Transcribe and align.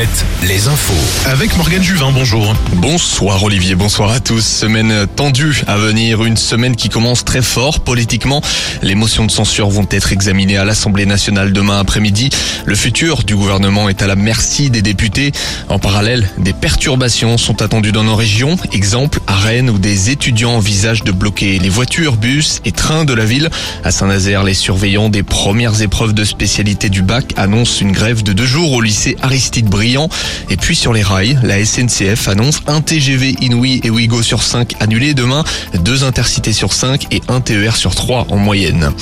7, 0.00 0.08
les 0.48 0.66
infos. 0.66 1.28
Avec 1.28 1.54
Morgane 1.58 1.82
Juvin, 1.82 2.10
bonjour. 2.10 2.54
Bonsoir 2.76 3.42
Olivier, 3.42 3.74
bonsoir 3.74 4.10
à 4.12 4.20
tous. 4.20 4.40
Semaine 4.40 5.06
tendue 5.14 5.62
à 5.66 5.76
venir, 5.76 6.24
une 6.24 6.38
semaine 6.38 6.74
qui 6.74 6.88
commence 6.88 7.22
très 7.22 7.42
fort 7.42 7.80
politiquement. 7.80 8.40
Les 8.80 8.94
motions 8.94 9.26
de 9.26 9.30
censure 9.30 9.68
vont 9.68 9.86
être 9.90 10.12
examinées 10.12 10.56
à 10.56 10.64
l'Assemblée 10.64 11.04
nationale 11.04 11.52
demain 11.52 11.78
après-midi. 11.78 12.30
Le 12.64 12.74
futur 12.74 13.24
du 13.24 13.36
gouvernement 13.36 13.90
est 13.90 14.00
à 14.00 14.06
la 14.06 14.16
merci 14.16 14.70
des 14.70 14.80
députés. 14.80 15.32
En 15.68 15.78
parallèle, 15.78 16.30
des 16.38 16.54
perturbations 16.54 17.36
sont 17.36 17.60
attendues 17.60 17.92
dans 17.92 18.04
nos 18.04 18.16
régions. 18.16 18.56
Exemple, 18.72 19.20
à 19.26 19.34
Rennes 19.36 19.68
où 19.68 19.78
des 19.78 20.08
étudiants 20.08 20.52
envisagent 20.52 21.04
de 21.04 21.12
bloquer 21.12 21.58
les 21.58 21.68
voitures, 21.68 22.16
bus 22.16 22.62
et 22.64 22.72
trains 22.72 23.04
de 23.04 23.12
la 23.12 23.26
ville. 23.26 23.50
À 23.84 23.90
Saint-Nazaire, 23.90 24.44
les 24.44 24.54
surveillants 24.54 25.10
des 25.10 25.22
premières 25.22 25.82
épreuves 25.82 26.14
de 26.14 26.24
spécialité 26.24 26.88
du 26.88 27.02
bac 27.02 27.34
annoncent 27.36 27.82
une 27.82 27.92
grève 27.92 28.22
de 28.22 28.32
deux 28.32 28.46
jours 28.46 28.72
au 28.72 28.80
lycée 28.80 29.18
Aristide 29.20 29.68
Et 30.50 30.56
puis 30.56 30.76
sur 30.76 30.92
les 30.92 31.02
rails, 31.02 31.38
la 31.42 31.64
SNCF 31.64 32.28
annonce 32.28 32.60
un 32.68 32.80
TGV 32.80 33.36
Inouï 33.40 33.80
et 33.82 33.90
Ouigo 33.90 34.22
sur 34.22 34.42
5 34.42 34.74
annulés 34.80 35.14
demain, 35.14 35.42
deux 35.74 36.04
intercités 36.04 36.52
sur 36.52 36.72
5 36.72 37.06
et 37.10 37.20
un 37.28 37.40
TER 37.40 37.74
sur 37.74 37.94
3 37.94 38.26
en 38.30 38.36
moyenne. 38.36 38.92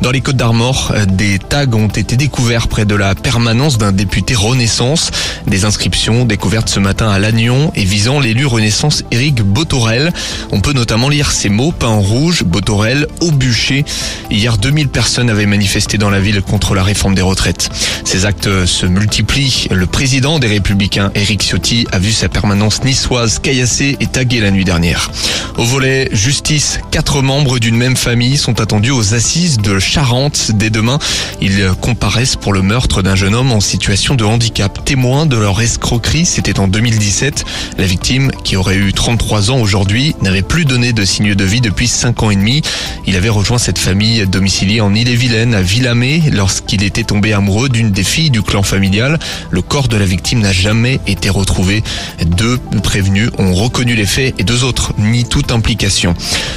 Dans 0.00 0.10
les 0.10 0.20
Côtes 0.20 0.36
d'Armor, 0.36 0.94
des 1.06 1.38
tags 1.38 1.66
ont 1.74 1.88
été 1.88 2.16
découverts 2.16 2.68
près 2.68 2.86
de 2.86 2.94
la 2.94 3.14
permanence 3.14 3.76
d'un 3.76 3.92
député 3.92 4.34
Renaissance. 4.34 5.10
Des 5.46 5.64
inscriptions 5.64 6.24
découvertes 6.24 6.68
ce 6.68 6.80
matin 6.80 7.10
à 7.10 7.18
Lannion 7.18 7.72
et 7.74 7.84
visant 7.84 8.20
l'élu 8.20 8.46
Renaissance 8.46 9.04
Éric 9.10 9.42
Botorel. 9.42 10.12
On 10.50 10.60
peut 10.60 10.72
notamment 10.72 11.08
lire 11.08 11.30
ces 11.30 11.48
mots 11.48 11.72
peints 11.72 11.88
en 11.88 12.00
rouge, 12.00 12.42
Botorel 12.44 13.06
au 13.20 13.32
bûcher. 13.32 13.84
Hier, 14.30 14.56
2000 14.56 14.88
personnes 14.88 15.30
avaient 15.30 15.46
manifesté 15.46 15.98
dans 15.98 16.10
la 16.10 16.20
ville 16.20 16.42
contre 16.42 16.74
la 16.74 16.82
réforme 16.82 17.14
des 17.14 17.22
retraites. 17.22 17.68
Ces 18.04 18.24
actes 18.24 18.66
se 18.66 18.86
multiplient. 18.86 19.68
Le 19.70 19.86
président 19.86 20.37
des 20.38 20.46
Républicains, 20.46 21.10
Éric 21.14 21.42
Ciotti, 21.42 21.86
a 21.92 21.98
vu 21.98 22.12
sa 22.12 22.28
permanence 22.28 22.84
niçoise 22.84 23.38
caillassée 23.38 23.96
et 24.00 24.06
taguée 24.06 24.40
la 24.40 24.50
nuit 24.50 24.64
dernière. 24.64 25.10
Au 25.56 25.64
volet 25.64 26.08
justice, 26.12 26.78
quatre 26.90 27.22
membres 27.22 27.58
d'une 27.58 27.76
même 27.76 27.96
famille 27.96 28.36
sont 28.36 28.60
attendus 28.60 28.90
aux 28.90 29.14
assises 29.14 29.58
de 29.58 29.78
Charente 29.78 30.52
dès 30.54 30.70
demain. 30.70 30.98
Ils 31.40 31.70
comparaissent 31.80 32.36
pour 32.36 32.52
le 32.52 32.62
meurtre 32.62 33.02
d'un 33.02 33.16
jeune 33.16 33.34
homme 33.34 33.50
en 33.50 33.60
situation 33.60 34.14
de 34.14 34.24
handicap. 34.24 34.84
Témoin 34.84 35.26
de 35.26 35.36
leur 35.36 35.60
escroquerie, 35.60 36.26
c'était 36.26 36.60
en 36.60 36.68
2017. 36.68 37.44
La 37.78 37.86
victime, 37.86 38.30
qui 38.44 38.56
aurait 38.56 38.76
eu 38.76 38.92
33 38.92 39.50
ans 39.50 39.58
aujourd'hui, 39.58 40.14
n'avait 40.22 40.42
plus 40.42 40.64
donné 40.64 40.92
de 40.92 41.04
signe 41.04 41.34
de 41.34 41.44
vie 41.44 41.60
depuis 41.60 41.88
5 41.88 42.22
ans 42.22 42.30
et 42.30 42.36
demi. 42.36 42.62
Il 43.06 43.16
avait 43.16 43.28
rejoint 43.28 43.58
cette 43.58 43.78
famille 43.78 44.26
domiciliée 44.26 44.80
en 44.80 44.94
Ille-et-Vilaine, 44.94 45.54
à 45.54 45.62
Villamé, 45.62 46.22
lorsqu'il 46.32 46.84
était 46.84 47.04
tombé 47.04 47.32
amoureux 47.32 47.68
d'une 47.68 47.90
des 47.90 48.04
filles 48.04 48.30
du 48.30 48.42
clan 48.42 48.62
familial. 48.62 49.18
Le 49.50 49.62
corps 49.62 49.88
de 49.88 49.96
la 49.96 50.04
victime 50.04 50.27
n'a 50.36 50.52
jamais 50.52 51.00
été 51.06 51.28
retrouvé. 51.28 51.82
Deux 52.24 52.58
prévenus 52.82 53.30
ont 53.38 53.54
reconnu 53.54 53.94
les 53.94 54.06
faits 54.06 54.34
et 54.38 54.44
deux 54.44 54.64
autres 54.64 54.92
nient 54.98 55.24
toute 55.24 55.52
implication. 55.52 56.14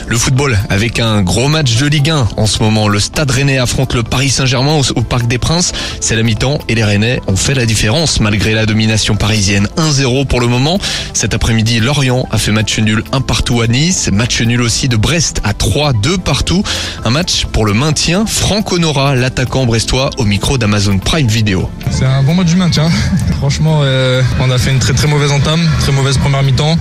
Le 0.08 0.18
football 0.18 0.58
avec 0.70 1.00
un 1.00 1.22
gros 1.22 1.48
match 1.48 1.78
de 1.78 1.88
Ligue 1.88 2.10
1 2.10 2.30
en 2.38 2.46
ce 2.46 2.64
moment. 2.64 2.88
Le 2.88 3.00
Stade 3.00 3.32
Rennais 3.32 3.58
affronte 3.58 3.94
le 3.94 4.04
Paris 4.04 4.30
Saint-Germain 4.30 4.80
au, 4.96 5.02
Parc 5.02 5.28
des 5.28 5.38
Princes. 5.38 5.74
C'est 6.00 6.16
la 6.16 6.24
mi-temps 6.24 6.60
et 6.68 6.76
les 6.76 6.84
Rennais 6.84 7.22
ont 7.28 7.36
fait 7.36 7.54
la 7.54 7.66
différence 7.66 8.20
malgré 8.20 8.54
la 8.54 8.66
domination 8.66 9.16
parisienne. 9.16 9.68
1-0 9.78 10.26
pour 10.26 10.42
le 10.42 10.48
moment. 10.48 10.80
Cet 11.14 11.34
après-midi, 11.34 11.80
Lorient 11.80 12.28
a 12.32 12.38
fait 12.38 12.52
match 12.52 12.80
nul 12.80 13.04
un 13.12 13.22
partout 13.22 13.62
à 13.62 13.68
Nice. 13.68 14.10
Match 14.12 14.42
nul 14.42 14.62
aussi 14.62 14.88
de 14.88 14.98
Brest 14.98 15.42
à 15.44 15.54
3-2 15.54 16.18
partout. 16.18 16.64
Un 17.06 17.10
match 17.10 17.46
pour 17.46 17.66
le 17.66 17.74
maintien. 17.74 18.26
Franck 18.26 18.72
Honora, 18.72 19.16
l'attaquant 19.16 19.66
brestois, 19.66 20.10
au 20.18 20.26
micro 20.26 20.58
d'Amazon 20.58 20.98
Prime 20.98 21.28
Video. 21.28 21.70
C'est 21.90 22.06
un 22.06 22.24
bon 22.24 22.36
match 22.36 22.48
du 22.48 22.56
maintien. 22.56 22.90
Franchement, 23.38 23.61
euh, 23.68 24.22
on 24.40 24.50
a 24.50 24.58
fait 24.58 24.72
une 24.72 24.80
très 24.80 24.94
très 24.94 25.08
mauvaise 25.08 25.32
entame, 25.32 25.62
très 25.80 25.92
mauvaise 25.92 26.18
première 26.18 26.44
mi-temps. 26.44 26.78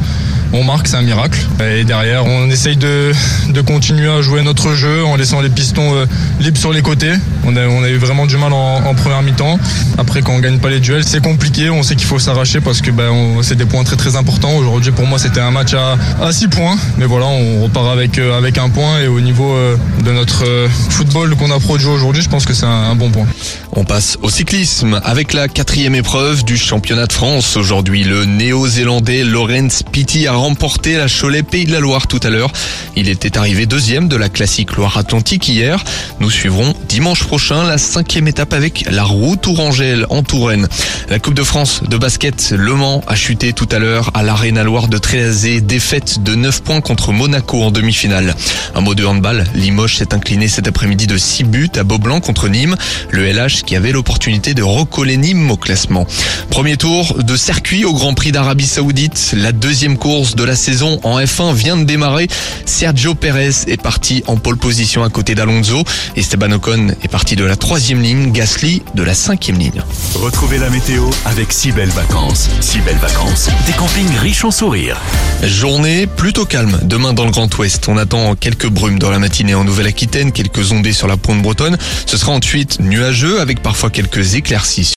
On 0.52 0.64
marque, 0.64 0.88
c'est 0.88 0.96
un 0.96 1.02
miracle. 1.02 1.38
Et 1.62 1.84
derrière, 1.84 2.24
on 2.24 2.50
essaye 2.50 2.76
de, 2.76 3.12
de 3.50 3.60
continuer 3.60 4.10
à 4.10 4.20
jouer 4.20 4.42
notre 4.42 4.74
jeu 4.74 5.04
en 5.04 5.14
laissant 5.14 5.40
les 5.40 5.48
pistons 5.48 5.94
euh, 5.94 6.06
libres 6.40 6.58
sur 6.58 6.72
les 6.72 6.82
côtés. 6.82 7.12
On 7.44 7.56
a, 7.56 7.88
eu 7.88 7.96
vraiment 7.96 8.26
du 8.26 8.36
mal 8.36 8.52
en, 8.52 8.94
première 8.94 9.22
mi-temps. 9.22 9.58
Après, 9.96 10.22
quand 10.22 10.32
on 10.32 10.40
gagne 10.40 10.58
pas 10.58 10.68
les 10.68 10.80
duels, 10.80 11.04
c'est 11.04 11.22
compliqué. 11.22 11.70
On 11.70 11.82
sait 11.82 11.94
qu'il 11.94 12.06
faut 12.06 12.18
s'arracher 12.18 12.60
parce 12.60 12.80
que 12.80 12.90
ben, 12.90 13.12
c'est 13.42 13.54
des 13.54 13.64
points 13.64 13.84
très 13.84 13.96
très 13.96 14.16
importants. 14.16 14.56
Aujourd'hui, 14.56 14.90
pour 14.90 15.06
moi, 15.06 15.18
c'était 15.18 15.40
un 15.40 15.52
match 15.52 15.72
à, 15.74 15.96
à 16.20 16.32
6 16.32 16.48
points. 16.48 16.76
Mais 16.98 17.06
voilà, 17.06 17.26
on 17.26 17.62
repart 17.62 17.88
avec, 17.88 18.18
euh, 18.18 18.36
avec 18.36 18.58
un 18.58 18.70
point. 18.70 18.98
Et 19.00 19.06
au 19.06 19.20
niveau 19.20 19.52
euh, 19.52 19.76
de 20.04 20.10
notre 20.10 20.44
football 20.90 21.36
qu'on 21.36 21.52
a 21.52 21.60
produit 21.60 21.86
aujourd'hui, 21.86 22.22
je 22.22 22.28
pense 22.28 22.44
que 22.44 22.54
c'est 22.54 22.66
un, 22.66 22.90
un 22.90 22.94
bon 22.96 23.10
point. 23.10 23.26
On 23.72 23.84
passe 23.84 24.18
au 24.22 24.30
cyclisme 24.30 25.00
avec 25.04 25.32
la 25.32 25.46
quatrième 25.46 25.94
épreuve 25.94 26.44
du 26.44 26.56
championnat 26.56 27.06
de 27.06 27.12
France. 27.12 27.56
Aujourd'hui, 27.56 28.02
le 28.02 28.24
néo-zélandais 28.24 29.22
Lorenz 29.22 29.84
Pitti 29.92 30.26
a 30.26 30.39
remporté 30.40 30.96
la 30.96 31.06
Cholet 31.06 31.42
Pays 31.42 31.66
de 31.66 31.72
la 31.72 31.80
Loire 31.80 32.06
tout 32.06 32.20
à 32.22 32.30
l'heure. 32.30 32.50
Il 32.96 33.08
était 33.08 33.38
arrivé 33.38 33.66
deuxième 33.66 34.08
de 34.08 34.16
la 34.16 34.28
classique 34.28 34.76
Loire-Atlantique 34.76 35.48
hier. 35.48 35.84
Nous 36.18 36.30
suivrons 36.30 36.74
dimanche 36.88 37.24
prochain 37.24 37.64
la 37.64 37.78
cinquième 37.78 38.26
étape 38.26 38.52
avec 38.52 38.86
la 38.90 39.04
route 39.04 39.42
Tourangelle 39.42 40.06
en 40.10 40.22
Touraine. 40.22 40.68
La 41.08 41.18
Coupe 41.18 41.34
de 41.34 41.42
France 41.42 41.82
de 41.88 41.96
basket, 41.96 42.54
Le 42.56 42.74
Mans 42.74 43.02
a 43.06 43.14
chuté 43.14 43.52
tout 43.52 43.68
à 43.70 43.78
l'heure 43.78 44.10
à 44.14 44.22
l'Arena 44.22 44.64
Loire 44.64 44.88
de 44.88 44.98
Tréazé. 44.98 45.60
Défaite 45.60 46.22
de 46.22 46.34
9 46.34 46.62
points 46.62 46.80
contre 46.80 47.12
Monaco 47.12 47.62
en 47.62 47.70
demi-finale. 47.70 48.34
Un 48.74 48.80
mot 48.80 48.94
de 48.94 49.04
handball, 49.04 49.44
Limoges 49.54 49.96
s'est 49.96 50.14
incliné 50.14 50.48
cet 50.48 50.68
après-midi 50.68 51.06
de 51.06 51.18
6 51.18 51.44
buts 51.44 51.70
à 51.76 51.84
Beaublanc 51.84 52.20
contre 52.20 52.48
Nîmes. 52.48 52.76
Le 53.10 53.30
LH 53.30 53.62
qui 53.66 53.76
avait 53.76 53.92
l'opportunité 53.92 54.54
de 54.54 54.62
recoller 54.62 55.16
Nîmes 55.16 55.50
au 55.50 55.56
classement. 55.56 56.06
Premier 56.50 56.76
tour 56.76 57.22
de 57.22 57.36
circuit 57.36 57.84
au 57.84 57.92
Grand 57.92 58.14
Prix 58.14 58.32
d'Arabie 58.32 58.66
Saoudite. 58.66 59.34
La 59.36 59.52
deuxième 59.52 59.98
course 60.30 60.34
de 60.34 60.44
la 60.44 60.56
saison 60.56 61.00
en 61.02 61.18
F1 61.18 61.54
vient 61.54 61.76
de 61.76 61.84
démarrer. 61.84 62.28
Sergio 62.66 63.14
Perez 63.14 63.66
est 63.66 63.80
parti 63.80 64.22
en 64.26 64.36
pole 64.36 64.56
position 64.56 65.02
à 65.02 65.08
côté 65.08 65.34
d'Alonso. 65.34 65.82
Esteban 66.14 66.52
Ocon 66.52 66.88
est 67.02 67.08
parti 67.08 67.36
de 67.36 67.44
la 67.44 67.56
troisième 67.56 68.02
ligne. 68.02 68.32
Gasly 68.32 68.82
de 68.94 69.02
la 69.02 69.14
cinquième 69.14 69.58
ligne. 69.58 69.82
Retrouvez 70.14 70.58
la 70.58 70.68
météo 70.68 71.04
avec 71.24 71.52
si 71.52 71.72
belles 71.72 71.88
vacances. 71.90 72.48
Si 72.60 72.80
belles 72.80 72.98
vacances, 72.98 73.48
des 73.66 73.72
campings 73.72 74.16
riches 74.18 74.44
en 74.44 74.50
sourires. 74.50 75.00
Journée 75.42 76.06
plutôt 76.06 76.44
calme. 76.44 76.78
Demain 76.82 77.12
dans 77.12 77.24
le 77.24 77.30
Grand 77.30 77.52
Ouest, 77.58 77.88
on 77.88 77.96
attend 77.96 78.34
quelques 78.34 78.68
brumes 78.68 78.98
dans 78.98 79.10
la 79.10 79.18
matinée 79.18 79.54
en 79.54 79.64
Nouvelle-Aquitaine, 79.64 80.32
quelques 80.32 80.72
ondées 80.72 80.92
sur 80.92 81.06
la 81.06 81.16
pointe 81.16 81.42
bretonne. 81.42 81.78
Ce 82.06 82.16
sera 82.18 82.32
ensuite 82.32 82.78
nuageux 82.80 83.40
avec 83.40 83.62
parfois 83.62 83.90
quelques 83.90 84.34
éclaircies. 84.34 84.84